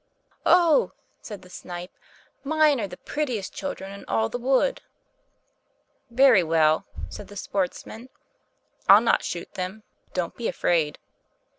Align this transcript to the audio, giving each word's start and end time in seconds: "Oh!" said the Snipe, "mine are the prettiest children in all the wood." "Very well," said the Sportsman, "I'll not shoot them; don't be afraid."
"Oh!" 0.47 0.93
said 1.21 1.43
the 1.43 1.49
Snipe, 1.51 1.91
"mine 2.43 2.81
are 2.81 2.87
the 2.87 2.97
prettiest 2.97 3.53
children 3.53 3.91
in 3.91 4.03
all 4.07 4.29
the 4.29 4.39
wood." 4.39 4.81
"Very 6.09 6.41
well," 6.41 6.87
said 7.07 7.27
the 7.27 7.35
Sportsman, 7.37 8.09
"I'll 8.89 8.99
not 9.01 9.23
shoot 9.23 9.53
them; 9.53 9.83
don't 10.15 10.35
be 10.35 10.47
afraid." 10.47 10.97